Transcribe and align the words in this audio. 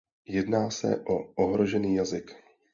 Jedná 0.27 0.69
se 0.69 1.03
o 1.09 1.17
ohrožený 1.33 1.95
jazyk. 1.95 2.35